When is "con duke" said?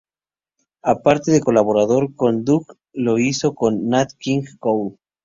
2.15-2.73